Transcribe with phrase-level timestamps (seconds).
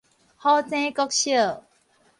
[0.39, 1.61] 虎井國小